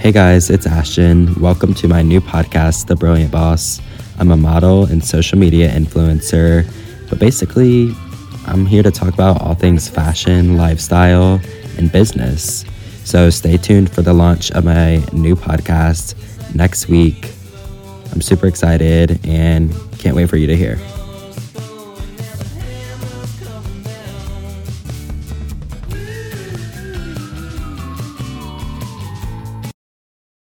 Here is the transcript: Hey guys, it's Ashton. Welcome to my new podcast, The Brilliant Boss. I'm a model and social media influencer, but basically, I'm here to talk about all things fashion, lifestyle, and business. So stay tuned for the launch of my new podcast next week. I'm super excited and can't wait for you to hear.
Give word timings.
Hey 0.00 0.12
guys, 0.12 0.48
it's 0.48 0.66
Ashton. 0.66 1.34
Welcome 1.42 1.74
to 1.74 1.86
my 1.86 2.00
new 2.00 2.22
podcast, 2.22 2.86
The 2.86 2.96
Brilliant 2.96 3.30
Boss. 3.30 3.82
I'm 4.18 4.30
a 4.30 4.36
model 4.36 4.84
and 4.86 5.04
social 5.04 5.38
media 5.38 5.70
influencer, 5.70 6.66
but 7.10 7.18
basically, 7.18 7.94
I'm 8.46 8.64
here 8.64 8.82
to 8.82 8.90
talk 8.90 9.12
about 9.12 9.42
all 9.42 9.54
things 9.54 9.90
fashion, 9.90 10.56
lifestyle, 10.56 11.38
and 11.76 11.92
business. 11.92 12.64
So 13.04 13.28
stay 13.28 13.58
tuned 13.58 13.92
for 13.92 14.00
the 14.00 14.14
launch 14.14 14.50
of 14.52 14.64
my 14.64 15.04
new 15.12 15.36
podcast 15.36 16.14
next 16.54 16.88
week. 16.88 17.30
I'm 18.10 18.22
super 18.22 18.46
excited 18.46 19.20
and 19.26 19.70
can't 19.98 20.16
wait 20.16 20.30
for 20.30 20.38
you 20.38 20.46
to 20.46 20.56
hear. 20.56 20.78